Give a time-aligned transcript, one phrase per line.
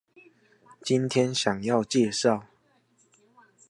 [0.81, 2.41] 今天想要介紹